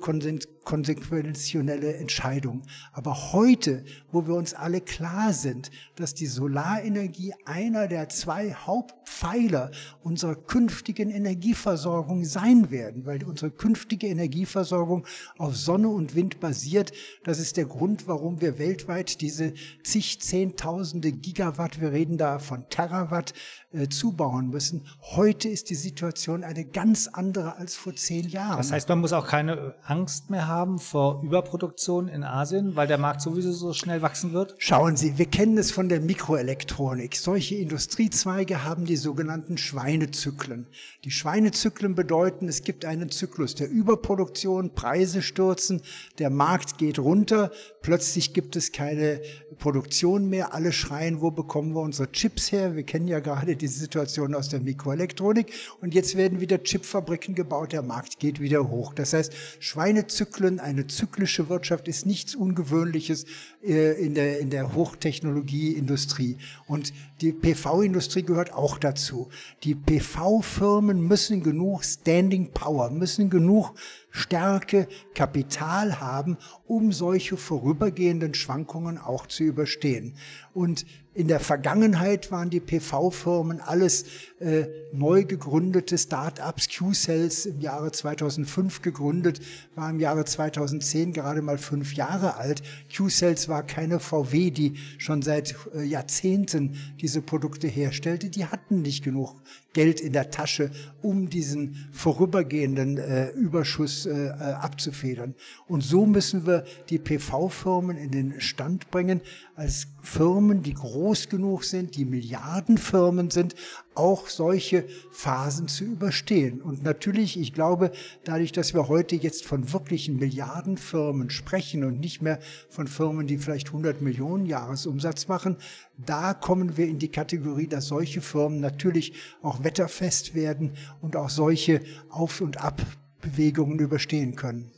[0.69, 2.61] konsequentionelle Entscheidung.
[2.93, 9.71] Aber heute, wo wir uns alle klar sind, dass die Solarenergie einer der zwei Hauptpfeiler
[10.03, 15.07] unserer künftigen Energieversorgung sein werden, weil unsere künftige Energieversorgung
[15.39, 16.93] auf Sonne und Wind basiert,
[17.25, 19.55] das ist der Grund, warum wir weltweit diese
[19.85, 23.33] zig Zehntausende Gigawatt, wir reden da von Terawatt,
[23.71, 24.87] äh, zubauen müssen.
[25.01, 28.59] Heute ist die Situation eine ganz andere als vor zehn Jahren.
[28.59, 32.99] Das heißt, man muss auch keine Angst mehr haben vor Überproduktion in Asien, weil der
[32.99, 34.57] Markt sowieso so schnell wachsen wird?
[34.59, 37.15] Schauen Sie, wir kennen es von der Mikroelektronik.
[37.15, 40.67] Solche Industriezweige haben die sogenannten Schweinezyklen.
[41.05, 45.81] Die Schweinezyklen bedeuten, es gibt einen Zyklus der Überproduktion, Preise stürzen,
[46.19, 49.21] der Markt geht runter, plötzlich gibt es keine
[49.59, 52.77] Produktion mehr, alle schreien, wo bekommen wir unsere Chips her?
[52.77, 57.73] Wir kennen ja gerade diese Situation aus der Mikroelektronik und jetzt werden wieder Chipfabriken gebaut,
[57.73, 58.95] der Markt geht wieder hoch.
[58.95, 63.27] Das heißt, Schweinezyklen, eine zyklische Wirtschaft ist nichts Ungewöhnliches
[63.63, 66.39] äh, in der, in der Hochtechnologieindustrie.
[66.67, 69.29] Und die PV-Industrie gehört auch dazu.
[69.65, 73.75] Die PV-Firmen müssen genug Standing Power, müssen genug
[74.19, 80.17] Stärke, Kapital haben, um solche vorübergehenden Schwankungen auch zu überstehen.
[80.55, 80.87] Und
[81.19, 84.05] in der Vergangenheit waren die PV-Firmen alles
[84.39, 86.69] äh, neu gegründete Start-ups.
[86.69, 89.41] Q-Cells im Jahre 2005 gegründet,
[89.75, 92.63] war im Jahre 2010 gerade mal fünf Jahre alt.
[92.97, 98.31] Q-Cells war keine VW, die schon seit äh, Jahrzehnten diese Produkte herstellte.
[98.31, 99.35] Die hatten nicht genug
[99.73, 100.71] Geld in der Tasche,
[101.03, 105.35] um diesen vorübergehenden äh, Überschuss äh, äh abzufedern.
[105.67, 109.21] Und so müssen wir die PV-Firmen in den Stand bringen,
[109.57, 113.55] als Firmen, die groß genug sind, die Milliardenfirmen sind,
[113.95, 116.63] auch solche Phasen zu überstehen.
[116.63, 117.93] Und natürlich, ich glaube,
[118.25, 122.39] dadurch, dass wir heute jetzt von wirklichen Milliardenfirmen sprechen und nicht mehr
[122.71, 125.59] von Firmen, die vielleicht 100 Millionen Jahresumsatz machen,
[125.99, 131.29] da kommen wir in die Kategorie, dass solche Firmen natürlich auch wetterfest werden und auch
[131.29, 134.71] solche Auf- und Abbewegungen überstehen können.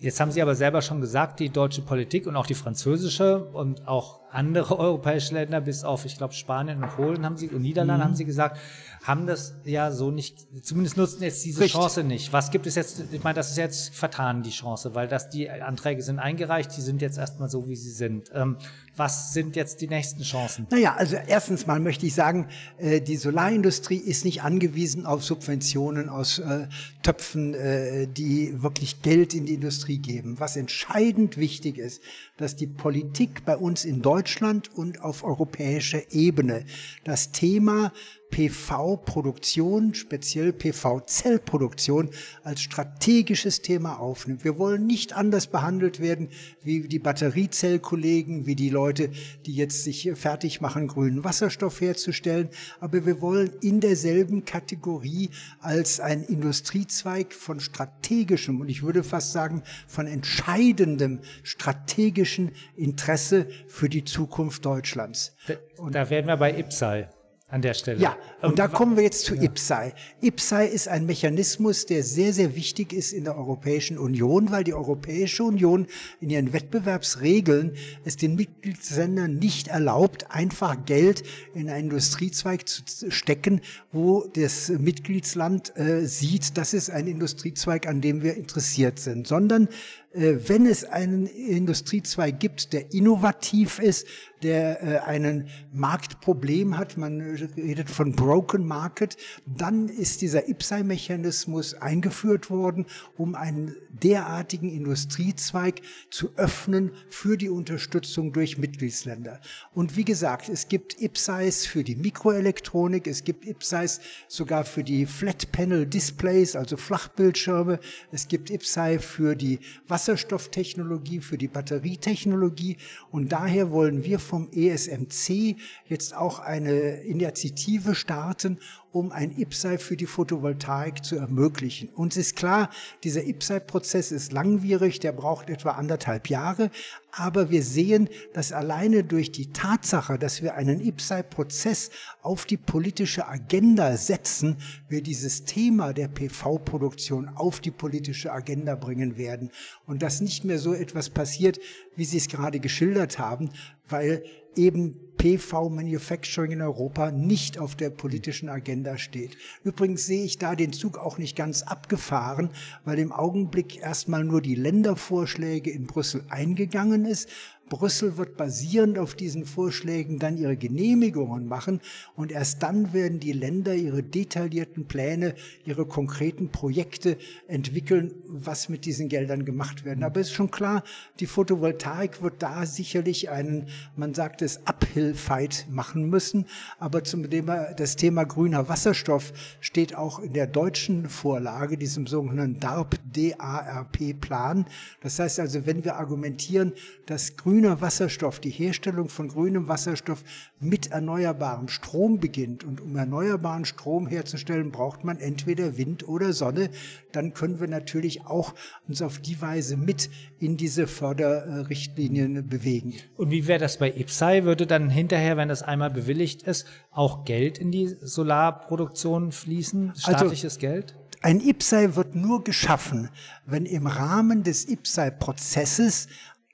[0.00, 3.86] Jetzt haben Sie aber selber schon gesagt, die deutsche Politik und auch die französische und
[3.86, 8.04] auch andere europäische Länder, bis auf, ich glaube, Spanien und Polen haben sie und Niederlande
[8.04, 8.08] mhm.
[8.08, 8.58] haben sie gesagt,
[9.02, 11.80] haben das ja so nicht, zumindest nutzen jetzt diese Richtig.
[11.80, 12.32] Chance nicht.
[12.32, 13.02] Was gibt es jetzt?
[13.12, 16.82] Ich meine, das ist jetzt vertan, die Chance, weil das die Anträge sind eingereicht, die
[16.82, 18.30] sind jetzt erstmal so, wie sie sind.
[18.34, 18.58] Ähm,
[18.96, 20.66] was sind jetzt die nächsten Chancen?
[20.70, 26.10] Naja, also erstens mal möchte ich sagen, äh, die Solarindustrie ist nicht angewiesen auf Subventionen
[26.10, 26.66] aus äh,
[27.02, 30.38] Töpfen, äh, die wirklich Geld in die Industrie geben.
[30.38, 32.02] Was entscheidend wichtig ist,
[32.40, 36.64] dass die Politik bei uns in Deutschland und auf europäischer Ebene
[37.04, 37.92] das Thema
[38.30, 42.10] PV-Produktion, speziell PV-Zellproduktion,
[42.42, 44.44] als strategisches Thema aufnimmt.
[44.44, 46.28] Wir wollen nicht anders behandelt werden
[46.62, 49.10] wie die Batteriezellkollegen, wie die Leute,
[49.46, 52.48] die jetzt sich fertig machen, grünen Wasserstoff herzustellen.
[52.78, 59.32] Aber wir wollen in derselben Kategorie als ein Industriezweig von strategischem und ich würde fast
[59.32, 65.36] sagen von entscheidendem strategischen Interesse für die Zukunft Deutschlands.
[65.76, 67.08] Und da werden wir bei IPSAI
[67.50, 68.00] an der Stelle.
[68.00, 69.42] Ja, und da kommen wir jetzt zu ja.
[69.42, 69.92] IPSAI.
[70.20, 74.74] IPSAI ist ein Mechanismus, der sehr, sehr wichtig ist in der Europäischen Union, weil die
[74.74, 75.86] Europäische Union
[76.20, 83.60] in ihren Wettbewerbsregeln es den Mitgliedsländern nicht erlaubt, einfach Geld in einen Industriezweig zu stecken,
[83.90, 89.68] wo das Mitgliedsland äh, sieht, das ist ein Industriezweig, an dem wir interessiert sind, sondern
[90.12, 94.06] wenn es einen Industriezweig gibt, der innovativ ist,
[94.42, 102.50] der äh, einen Marktproblem hat, man redet von Broken Market, dann ist dieser IPSAI-Mechanismus eingeführt
[102.50, 109.40] worden, um einen derartigen Industriezweig zu öffnen für die Unterstützung durch Mitgliedsländer.
[109.74, 115.06] Und wie gesagt, es gibt IPSAIs für die Mikroelektronik, es gibt IPSAIs sogar für die
[115.06, 117.78] Flat Panel Displays, also Flachbildschirme,
[118.10, 119.60] es gibt IPSAI für die
[120.00, 122.78] Wasserstofftechnologie, für die Batterietechnologie.
[123.10, 128.58] Und daher wollen wir vom ESMC jetzt auch eine Initiative starten,
[128.92, 131.88] um ein IPSAI für die Photovoltaik zu ermöglichen.
[131.90, 132.70] Uns ist klar,
[133.04, 136.70] dieser IPSAI-Prozess ist langwierig, der braucht etwa anderthalb Jahre,
[137.12, 141.90] aber wir sehen, dass alleine durch die Tatsache, dass wir einen IPSAI-Prozess
[142.22, 144.56] auf die politische Agenda setzen,
[144.88, 149.50] wir dieses Thema der PV-Produktion auf die politische Agenda bringen werden
[149.86, 151.60] und dass nicht mehr so etwas passiert,
[151.96, 153.50] wie Sie es gerade geschildert haben,
[153.88, 154.24] weil
[154.56, 159.36] eben PV-Manufacturing in Europa nicht auf der politischen Agenda steht.
[159.62, 162.50] Übrigens sehe ich da den Zug auch nicht ganz abgefahren,
[162.86, 167.28] weil im Augenblick erstmal nur die Ländervorschläge in Brüssel eingegangen ist,
[167.70, 171.80] Brüssel wird basierend auf diesen Vorschlägen dann ihre Genehmigungen machen
[172.16, 178.84] und erst dann werden die Länder ihre detaillierten Pläne, ihre konkreten Projekte entwickeln, was mit
[178.84, 180.02] diesen Geldern gemacht werden.
[180.02, 180.82] Aber es ist schon klar,
[181.20, 186.46] die Photovoltaik wird da sicherlich einen, man sagt es, Uphill-Fight machen müssen.
[186.80, 192.58] Aber zum Thema, das Thema grüner Wasserstoff steht auch in der deutschen Vorlage, diesem sogenannten
[192.58, 194.66] DARP, DARP-Plan.
[195.02, 196.72] Das heißt also, wenn wir argumentieren,
[197.06, 200.24] dass grün grüner Wasserstoff, die Herstellung von grünem Wasserstoff
[200.60, 202.64] mit erneuerbarem Strom beginnt.
[202.64, 206.70] Und um erneuerbaren Strom herzustellen, braucht man entweder Wind oder Sonne.
[207.12, 208.54] Dann können wir natürlich auch
[208.88, 212.94] uns auf die Weise mit in diese Förderrichtlinien bewegen.
[213.18, 214.44] Und wie wäre das bei IPSAI?
[214.44, 219.90] Würde dann hinterher, wenn das einmal bewilligt ist, auch Geld in die Solarproduktion fließen?
[219.90, 220.96] Also Staatliches also, Geld?
[221.22, 223.10] Ein IPSAI wird nur geschaffen,
[223.44, 226.08] wenn im Rahmen des IPSAI-Prozesses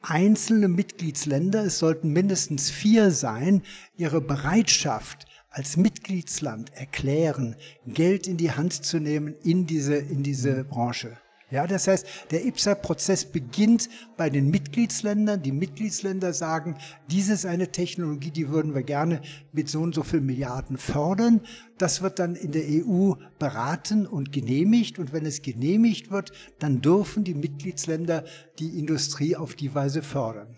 [0.09, 3.63] einzelne Mitgliedsländer, es sollten mindestens vier sein,
[3.97, 10.65] ihre Bereitschaft als Mitgliedsland erklären, Geld in die Hand zu nehmen in diese, in diese
[10.65, 11.19] Branche.
[11.49, 15.43] Ja, das heißt, der IPSA-Prozess beginnt bei den Mitgliedsländern.
[15.43, 16.77] Die Mitgliedsländer sagen,
[17.09, 21.41] dies ist eine Technologie, die würden wir gerne mit so und so viel Milliarden fördern.
[21.79, 24.99] Das wird dann in der EU beraten und genehmigt.
[24.99, 28.25] Und wenn es genehmigt wird, dann dürfen die Mitgliedsländer
[28.59, 30.49] die Industrie auf die Weise fördern.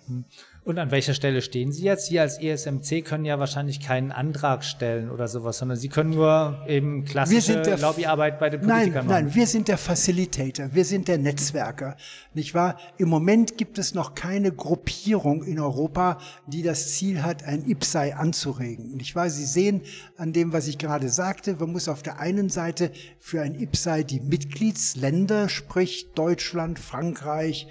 [0.68, 2.08] Und an welcher Stelle stehen Sie jetzt?
[2.08, 6.62] Sie als ESMC können ja wahrscheinlich keinen Antrag stellen oder sowas, sondern Sie können nur
[6.68, 9.24] eben klassische der, Lobbyarbeit bei den Politikern nein, machen.
[9.28, 11.96] Nein, wir sind der Facilitator, wir sind der Netzwerker,
[12.34, 12.76] nicht wahr?
[12.98, 18.16] Im Moment gibt es noch keine Gruppierung in Europa, die das Ziel hat, ein IPSAI
[18.16, 18.94] anzuregen.
[18.94, 19.30] Nicht wahr?
[19.30, 19.80] Sie sehen
[20.18, 24.02] an dem, was ich gerade sagte, man muss auf der einen Seite für ein IPSAI
[24.02, 27.68] die Mitgliedsländer, sprich Deutschland, Frankreich,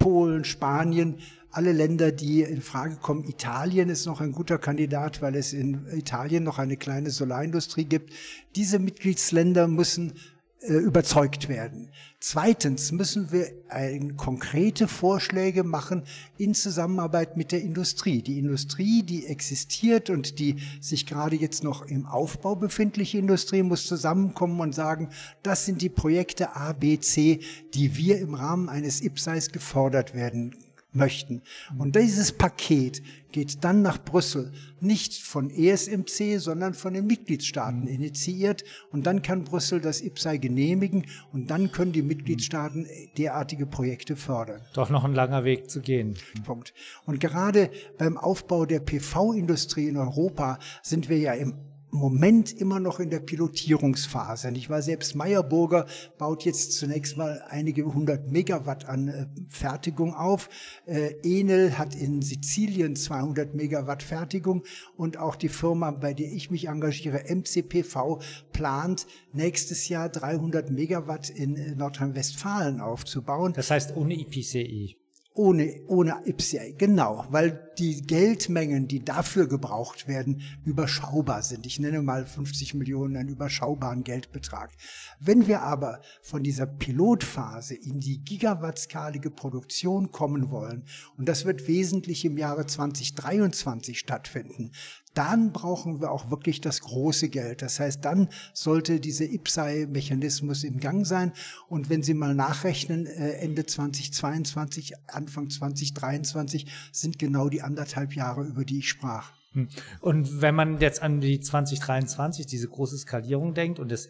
[0.00, 1.18] Polen, Spanien,
[1.50, 3.24] alle Länder, die in Frage kommen.
[3.24, 8.12] Italien ist noch ein guter Kandidat, weil es in Italien noch eine kleine Solarindustrie gibt.
[8.54, 10.14] Diese Mitgliedsländer müssen
[10.62, 11.90] äh, überzeugt werden.
[12.20, 16.02] Zweitens müssen wir ein, konkrete Vorschläge machen
[16.36, 18.20] in Zusammenarbeit mit der Industrie.
[18.20, 23.86] Die Industrie, die existiert und die sich gerade jetzt noch im Aufbau befindliche Industrie, muss
[23.86, 25.08] zusammenkommen und sagen,
[25.42, 27.40] das sind die Projekte A, B, C,
[27.72, 30.54] die wir im Rahmen eines IPSAIs gefordert werden
[30.92, 31.42] möchten.
[31.78, 37.88] Und dieses Paket geht dann nach Brüssel, nicht von ESMC, sondern von den Mitgliedstaaten mhm.
[37.88, 38.64] initiiert.
[38.90, 44.62] Und dann kann Brüssel das IPSAI genehmigen und dann können die Mitgliedstaaten derartige Projekte fördern.
[44.74, 46.16] Doch noch ein langer Weg zu gehen.
[46.44, 46.74] Punkt.
[47.06, 51.54] Und gerade beim Aufbau der PV-Industrie in Europa sind wir ja im
[51.90, 54.50] Moment immer noch in der Pilotierungsphase.
[54.54, 55.86] Ich war selbst Meyerburger
[56.18, 60.48] baut jetzt zunächst mal einige hundert Megawatt an äh, Fertigung auf.
[60.86, 64.62] Äh, Enel hat in Sizilien 200 Megawatt Fertigung
[64.96, 68.20] und auch die Firma, bei der ich mich engagiere, MCPV,
[68.52, 73.52] plant nächstes Jahr 300 Megawatt in äh, Nordrhein-Westfalen aufzubauen.
[73.54, 74.99] Das heißt ohne IPCI.
[75.32, 81.66] Ohne, ohne IPCI, genau, weil die Geldmengen, die dafür gebraucht werden, überschaubar sind.
[81.66, 84.72] Ich nenne mal 50 Millionen einen überschaubaren Geldbetrag.
[85.20, 90.84] Wenn wir aber von dieser Pilotphase in die gigawattskalige Produktion kommen wollen,
[91.16, 94.72] und das wird wesentlich im Jahre 2023 stattfinden,
[95.14, 97.62] dann brauchen wir auch wirklich das große Geld.
[97.62, 101.32] Das heißt, dann sollte dieser IPSAI-Mechanismus im Gang sein.
[101.68, 108.44] Und wenn Sie mal nachrechnen, äh, Ende 2022, Anfang 2023 sind genau die anderthalb Jahre,
[108.44, 109.32] über die ich sprach.
[109.52, 109.68] Hm.
[110.00, 114.08] Und wenn man jetzt an die 2023, diese große Skalierung denkt und das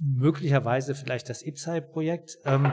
[0.00, 2.70] möglicherweise vielleicht das IPSAI-Projekt, ähm,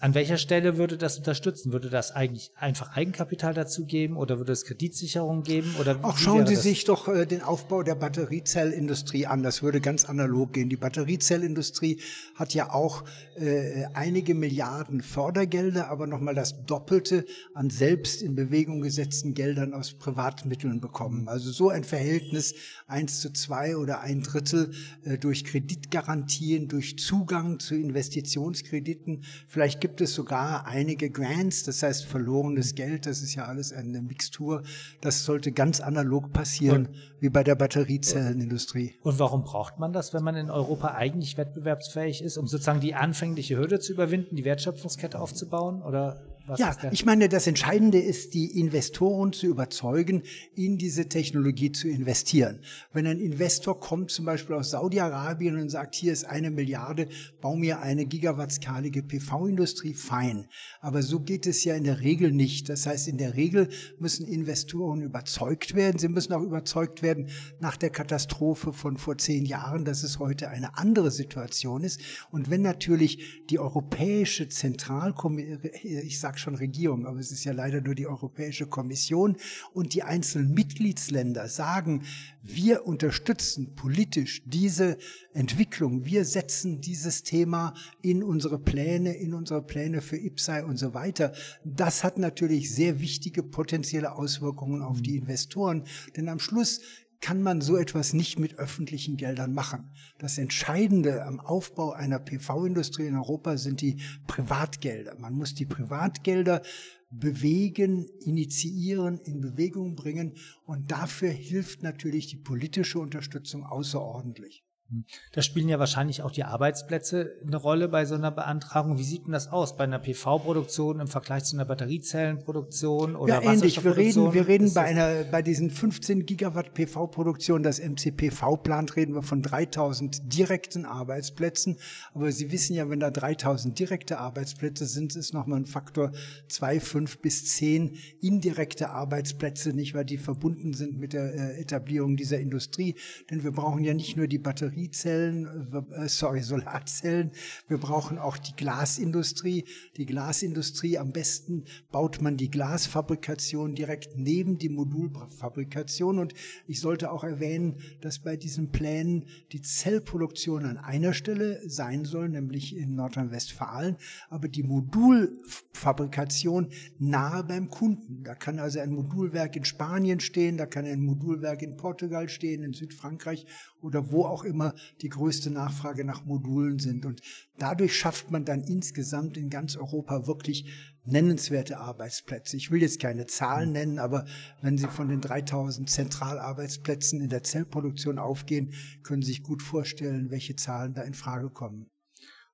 [0.00, 1.72] an welcher Stelle würde das unterstützen?
[1.72, 5.74] Würde das eigentlich einfach Eigenkapital dazu geben oder würde es Kreditsicherung geben?
[5.80, 6.62] Oder Auch schauen Sie das?
[6.62, 9.42] sich doch äh, den Aufbau der Batteriezellindustrie an.
[9.42, 10.68] Das würde ganz analog gehen.
[10.68, 12.00] Die Batteriezellindustrie
[12.36, 13.04] hat ja auch
[13.36, 19.94] äh, einige Milliarden Fördergelder, aber nochmal das Doppelte an selbst in Bewegung gesetzten Geldern aus
[19.94, 21.28] Privatmitteln bekommen.
[21.28, 22.54] Also so ein Verhältnis
[22.86, 24.70] eins zu zwei oder ein Drittel
[25.04, 29.24] äh, durch Kreditgarantien, durch Zugang zu Investitionskrediten.
[29.48, 34.02] Vielleicht gibt es sogar einige Grants, das heißt verlorenes Geld, das ist ja alles eine
[34.02, 34.62] Mixtur.
[35.00, 38.96] Das sollte ganz analog passieren, und, wie bei der Batteriezellenindustrie.
[39.02, 42.94] Und warum braucht man das, wenn man in Europa eigentlich wettbewerbsfähig ist, um sozusagen die
[42.94, 45.80] anfängliche Hürde zu überwinden, die Wertschöpfungskette aufzubauen?
[45.80, 50.22] Oder was ja, ich meine, das Entscheidende ist, die Investoren zu überzeugen,
[50.54, 52.60] in diese Technologie zu investieren.
[52.92, 57.08] Wenn ein Investor kommt, zum Beispiel aus Saudi-Arabien und sagt, hier ist eine Milliarde,
[57.40, 60.48] bau mir eine gigawattskalige PV-Industrie, fein.
[60.80, 62.68] Aber so geht es ja in der Regel nicht.
[62.68, 65.98] Das heißt, in der Regel müssen Investoren überzeugt werden.
[65.98, 67.28] Sie müssen auch überzeugt werden
[67.60, 72.00] nach der Katastrophe von vor zehn Jahren, dass es heute eine andere Situation ist.
[72.30, 77.80] Und wenn natürlich die europäische Zentralkommission, ich sage schon Regierung, aber es ist ja leider
[77.80, 79.36] nur die Europäische Kommission.
[79.72, 82.04] Und die einzelnen Mitgliedsländer sagen,
[82.42, 84.98] wir unterstützen politisch diese
[85.34, 90.94] Entwicklung, wir setzen dieses Thema in unsere Pläne, in unsere Pläne für IPSAI und so
[90.94, 91.32] weiter.
[91.64, 95.84] Das hat natürlich sehr wichtige potenzielle Auswirkungen auf die Investoren,
[96.16, 96.80] denn am Schluss
[97.20, 99.90] kann man so etwas nicht mit öffentlichen Geldern machen.
[100.18, 105.16] Das Entscheidende am Aufbau einer PV-Industrie in Europa sind die Privatgelder.
[105.18, 106.62] Man muss die Privatgelder
[107.10, 114.64] bewegen, initiieren, in Bewegung bringen und dafür hilft natürlich die politische Unterstützung außerordentlich.
[114.90, 115.04] Hm.
[115.32, 118.98] Da spielen ja wahrscheinlich auch die Arbeitsplätze eine Rolle bei so einer Beantragung.
[118.98, 123.52] Wie sieht denn das aus bei einer PV-Produktion im Vergleich zu einer Batteriezellenproduktion oder Ja,
[123.52, 123.84] ähnlich.
[123.84, 129.14] Wir reden, wir reden bei einer, bei diesen 15 Gigawatt PV-Produktion, das MCPV plant, reden
[129.14, 131.76] wir von 3000 direkten Arbeitsplätzen.
[132.14, 136.12] Aber Sie wissen ja, wenn da 3000 direkte Arbeitsplätze sind, ist nochmal ein Faktor
[136.48, 142.16] 2, 5 bis 10 indirekte Arbeitsplätze, nicht weil die verbunden sind mit der äh, Etablierung
[142.16, 142.94] dieser Industrie.
[143.30, 147.32] Denn wir brauchen ja nicht nur die Batterie Batteriezellen, äh, sorry, Solarzellen.
[147.66, 149.64] Wir brauchen auch die Glasindustrie.
[149.96, 156.20] Die Glasindustrie, am besten baut man die Glasfabrikation direkt neben die Modulfabrikation.
[156.20, 156.34] Und
[156.66, 162.28] ich sollte auch erwähnen, dass bei diesen Plänen die Zellproduktion an einer Stelle sein soll,
[162.28, 163.96] nämlich in Nordrhein-Westfalen,
[164.30, 168.22] aber die Modulfabrikation nahe beim Kunden.
[168.22, 172.62] Da kann also ein Modulwerk in Spanien stehen, da kann ein Modulwerk in Portugal stehen,
[172.62, 173.46] in Südfrankreich
[173.82, 177.06] oder wo auch immer die größte Nachfrage nach Modulen sind.
[177.06, 177.20] Und
[177.58, 180.70] dadurch schafft man dann insgesamt in ganz Europa wirklich
[181.04, 182.56] nennenswerte Arbeitsplätze.
[182.56, 184.26] Ich will jetzt keine Zahlen nennen, aber
[184.60, 190.30] wenn Sie von den 3000 Zentralarbeitsplätzen in der Zellproduktion aufgehen, können Sie sich gut vorstellen,
[190.30, 191.86] welche Zahlen da in Frage kommen.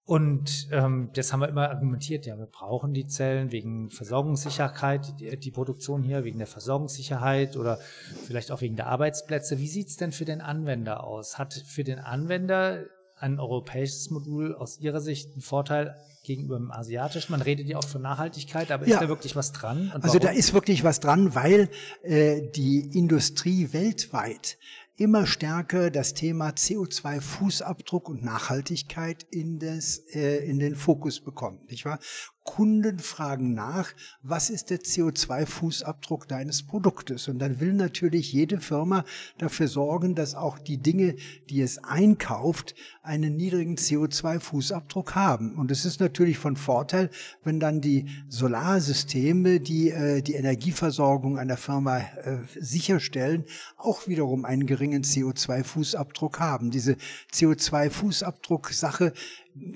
[0.07, 5.39] Und ähm, das haben wir immer argumentiert, ja, wir brauchen die Zellen wegen Versorgungssicherheit, die,
[5.39, 7.79] die Produktion hier, wegen der Versorgungssicherheit oder
[8.27, 9.59] vielleicht auch wegen der Arbeitsplätze.
[9.59, 11.39] Wie sieht's denn für den Anwender aus?
[11.39, 12.85] Hat für den Anwender
[13.17, 17.33] ein europäisches Modul aus Ihrer Sicht einen Vorteil gegenüber dem asiatischen?
[17.33, 18.97] Man redet ja auch von Nachhaltigkeit, aber ja.
[18.97, 19.91] ist da wirklich was dran?
[20.03, 21.71] also da ist wirklich was dran, weil
[22.03, 24.59] äh, die Industrie weltweit
[24.97, 31.85] immer stärker das Thema CO2-Fußabdruck und Nachhaltigkeit in, das, äh, in den Fokus bekommt, nicht
[31.85, 31.99] wahr?
[32.45, 33.93] Kunden fragen nach,
[34.23, 37.27] was ist der CO2-Fußabdruck deines Produktes?
[37.27, 39.05] Und dann will natürlich jede Firma
[39.39, 41.17] dafür sorgen, dass auch die Dinge,
[41.49, 45.55] die es einkauft, einen niedrigen CO2-Fußabdruck haben.
[45.55, 47.11] Und es ist natürlich von Vorteil,
[47.45, 53.45] wenn dann die Solarsysteme, die äh, die Energieversorgung einer Firma äh, sicherstellen,
[53.79, 56.71] auch wiederum einen geringen CO2-Fußabdruck haben.
[56.71, 56.97] Diese
[57.33, 59.15] CO2-Fußabdruck-Sache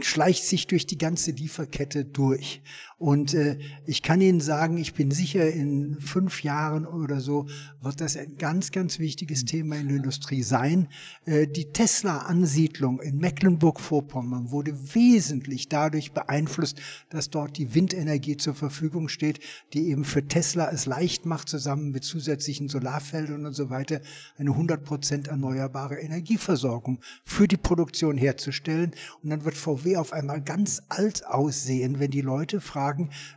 [0.00, 2.62] schleicht sich durch die ganze Lieferkette durch.
[2.98, 7.46] Und äh, ich kann Ihnen sagen, ich bin sicher, in fünf Jahren oder so
[7.80, 10.88] wird das ein ganz, ganz wichtiges Thema in der Industrie sein.
[11.24, 19.08] Äh, die Tesla-Ansiedlung in Mecklenburg-Vorpommern wurde wesentlich dadurch beeinflusst, dass dort die Windenergie zur Verfügung
[19.08, 19.38] steht,
[19.74, 24.00] die eben für Tesla es leicht macht, zusammen mit zusätzlichen Solarfeldern und so weiter,
[24.38, 28.90] eine 100 Prozent erneuerbare Energieversorgung für die Produktion herzustellen.
[29.22, 32.87] Und dann wird VW auf einmal ganz alt aussehen, wenn die Leute fragen,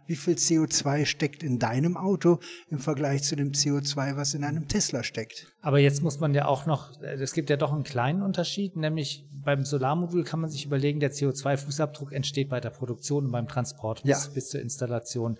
[0.08, 2.40] wie viel CO2 steckt in deinem Auto
[2.70, 5.48] im Vergleich zu dem CO2, was in einem Tesla steckt.
[5.62, 9.26] Aber jetzt muss man ja auch noch, es gibt ja doch einen kleinen Unterschied, nämlich
[9.32, 14.04] beim Solarmodul kann man sich überlegen, der CO2-Fußabdruck entsteht bei der Produktion und beim Transport
[14.04, 14.32] bis, ja.
[14.34, 15.38] bis zur Installation.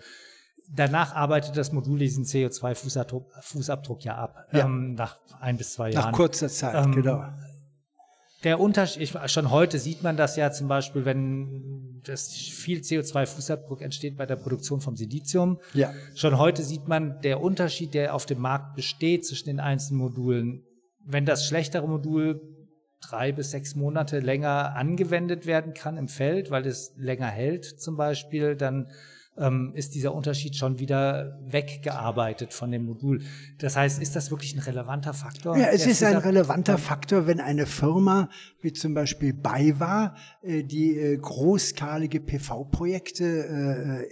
[0.74, 4.64] Danach arbeitet das Modul diesen CO2-Fußabdruck Fußabdruck ja ab, ja.
[4.64, 6.12] Ähm, nach ein bis zwei Jahren.
[6.12, 7.24] Nach kurzer Zeit, ähm, genau
[8.44, 14.16] der Unterschied, schon heute sieht man das ja zum Beispiel, wenn das viel CO2-Fußabdruck entsteht
[14.16, 15.60] bei der Produktion vom Silizium.
[15.74, 15.92] Ja.
[16.14, 20.64] Schon heute sieht man der Unterschied, der auf dem Markt besteht zwischen den einzelnen Modulen.
[21.04, 22.40] Wenn das schlechtere Modul
[23.00, 27.96] drei bis sechs Monate länger angewendet werden kann im Feld, weil es länger hält zum
[27.96, 28.88] Beispiel, dann
[29.36, 33.22] ähm, ist dieser Unterschied schon wieder weggearbeitet von dem Modul.
[33.58, 35.56] Das heißt, ist das wirklich ein relevanter Faktor?
[35.56, 38.28] Ja, es ist ein relevanter Faktor, wenn eine Firma
[38.60, 44.08] wie zum Beispiel BayWa, äh, die äh, großskalige PV-Projekte äh,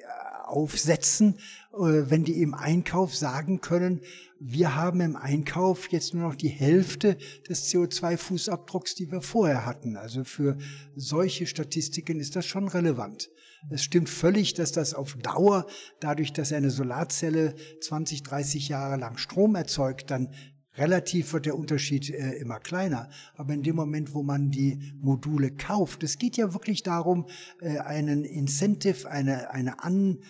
[0.47, 1.39] aufsetzen,
[1.73, 4.01] wenn die im Einkauf sagen können,
[4.41, 7.17] wir haben im Einkauf jetzt nur noch die Hälfte
[7.49, 9.97] des CO2-Fußabdrucks, die wir vorher hatten.
[9.97, 10.59] Also für
[10.97, 13.31] solche Statistiken ist das schon relevant.
[13.69, 15.67] Es stimmt völlig, dass das auf Dauer,
[16.01, 20.31] dadurch, dass eine Solarzelle 20, 30 Jahre lang Strom erzeugt, dann
[20.77, 23.09] Relativ wird der Unterschied äh, immer kleiner.
[23.35, 27.27] Aber in dem Moment, wo man die Module kauft, es geht ja wirklich darum,
[27.61, 30.21] äh, einen Incentive, eine, eine An,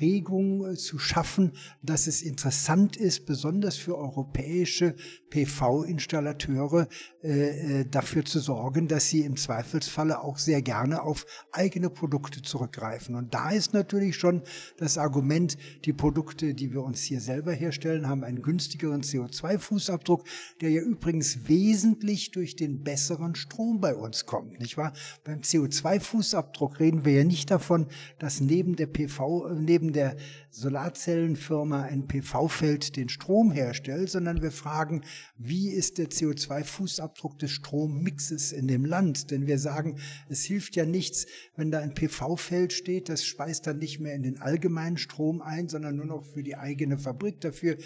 [0.00, 4.94] Regung äh, zu schaffen, dass es interessant ist, besonders für europäische
[5.30, 6.88] PV-Installateure
[7.22, 12.40] äh, äh, dafür zu sorgen, dass sie im Zweifelsfalle auch sehr gerne auf eigene Produkte
[12.40, 13.14] zurückgreifen.
[13.14, 14.42] Und da ist natürlich schon
[14.76, 20.24] das Argument, die Produkte, die wir uns hier selber herstellen, haben einen günstigeren CO2-Fußabdruck,
[20.60, 24.92] der ja übrigens wesentlich durch den besseren Strom bei uns kommt, nicht wahr?
[25.24, 30.16] Beim CO2-Fußabdruck reden wir ja nicht davon, dass neben der PV, neben neben der
[30.48, 35.02] Solarzellenfirma ein PV-Feld den Strom herstellt, sondern wir fragen,
[35.36, 39.30] wie ist der CO2-Fußabdruck des Strommixes in dem Land?
[39.30, 39.98] Denn wir sagen,
[40.30, 44.22] es hilft ja nichts, wenn da ein PV-Feld steht, das speist dann nicht mehr in
[44.22, 47.42] den allgemeinen Strom ein, sondern nur noch für die eigene Fabrik.
[47.42, 47.76] Dafür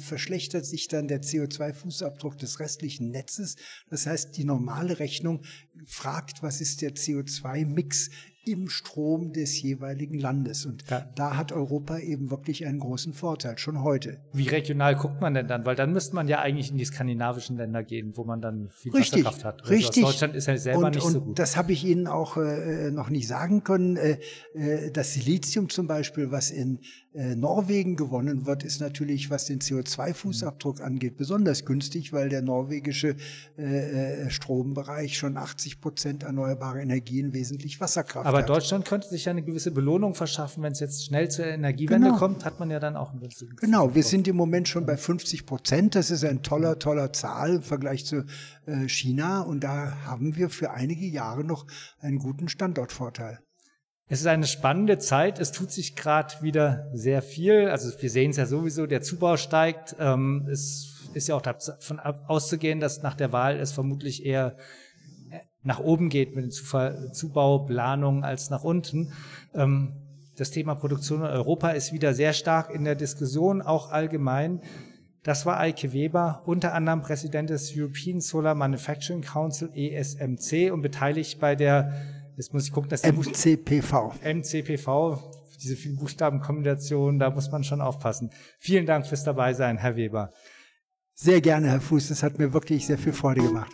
[0.00, 3.56] verschlechtert sich dann der CO2-Fußabdruck des restlichen Netzes.
[3.90, 5.42] Das heißt, die normale Rechnung
[5.86, 8.08] fragt, was ist der CO2-Mix
[8.44, 10.66] im Strom des jeweiligen Landes.
[10.66, 11.06] Und ja.
[11.14, 14.20] da hat Europa eben wirklich einen großen Vorteil, schon heute.
[14.32, 15.64] Wie regional guckt man denn dann?
[15.64, 18.92] Weil dann müsste man ja eigentlich in die skandinavischen Länder gehen, wo man dann viel
[18.92, 19.62] richtig, Wasserkraft hat.
[19.62, 20.04] Also richtig.
[20.04, 21.38] Deutschland ist ja selber und, nicht und so gut.
[21.38, 23.96] Das habe ich Ihnen auch äh, noch nicht sagen können.
[23.96, 24.18] Äh,
[24.54, 26.80] äh, das Silizium zum Beispiel, was in
[27.14, 30.84] äh, Norwegen gewonnen wird, ist natürlich, was den CO2-Fußabdruck mhm.
[30.84, 33.16] angeht, besonders günstig, weil der norwegische
[33.56, 38.48] äh, Strombereich schon 80 Prozent erneuerbare Energien wesentlich Wasserkraft Aber hat.
[38.48, 42.18] Deutschland könnte sich ja eine gewisse Belohnung verschaffen, wenn es jetzt schnell zur Energiewende genau.
[42.18, 43.54] kommt, hat man ja dann auch ein bisschen.
[43.56, 45.94] Genau, wir sind im Moment schon bei 50 Prozent.
[45.94, 48.24] Das ist ein toller, toller Zahl im Vergleich zu
[48.66, 49.42] äh, China.
[49.42, 51.66] Und da haben wir für einige Jahre noch
[52.00, 53.38] einen guten Standortvorteil.
[54.08, 55.38] Es ist eine spannende Zeit.
[55.38, 57.68] Es tut sich gerade wieder sehr viel.
[57.68, 59.96] Also wir sehen es ja sowieso, der Zubau steigt.
[59.98, 64.56] Ähm, es ist ja auch davon auszugehen, dass nach der Wahl es vermutlich eher
[65.62, 66.50] nach oben geht mit den
[67.12, 69.12] Zubauplanungen als nach unten.
[69.54, 69.92] Ähm,
[70.36, 74.60] das Thema Produktion in Europa ist wieder sehr stark in der Diskussion, auch allgemein.
[75.22, 81.38] Das war Eike Weber, unter anderem Präsident des European Solar Manufacturing Council ESMC und beteiligt
[81.38, 81.92] bei der,
[82.36, 84.14] jetzt muss ich gucken, dass MCPV.
[84.24, 85.18] MCPV,
[85.62, 88.30] diese vielen Buchstabenkombinationen, da muss man schon aufpassen.
[88.58, 90.30] Vielen Dank fürs Dabeisein, Herr Weber.
[91.14, 93.72] Sehr gerne, Herr Fuß, das hat mir wirklich sehr viel Freude gemacht.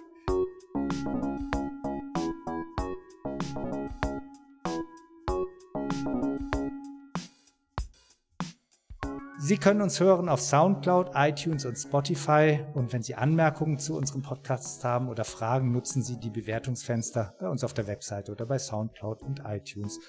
[9.49, 12.61] Sie können uns hören auf SoundCloud, iTunes und Spotify.
[12.75, 17.49] Und wenn Sie Anmerkungen zu unseren Podcasts haben oder Fragen, nutzen Sie die Bewertungsfenster bei
[17.49, 20.01] uns auf der Webseite oder bei SoundCloud und iTunes.